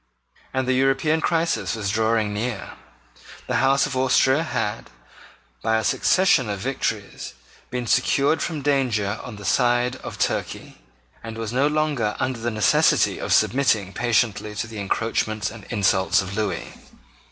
And 0.51 0.67
the 0.67 0.73
European 0.73 1.21
crisis 1.21 1.75
was 1.75 1.91
drawing 1.91 2.33
near. 2.33 2.71
The 3.45 3.57
House 3.57 3.85
of 3.85 3.95
Austria 3.95 4.41
had, 4.41 4.89
by 5.61 5.77
a 5.77 5.83
succession 5.83 6.49
of 6.49 6.57
victories, 6.59 7.35
been 7.69 7.85
secured 7.85 8.41
from 8.41 8.63
danger 8.63 9.19
on 9.23 9.35
the 9.35 9.45
side 9.45 9.97
of 9.97 10.17
Turkey, 10.17 10.81
and 11.23 11.37
was 11.37 11.53
no 11.53 11.67
longer 11.67 12.15
under 12.19 12.39
the 12.39 12.49
necessity 12.49 13.19
of 13.19 13.31
submitting 13.31 13.93
patiently 13.93 14.55
to 14.55 14.65
the 14.65 14.79
encroachments 14.79 15.51
and 15.51 15.65
insults 15.65 16.19
of 16.19 16.35
Lewis. 16.35 16.67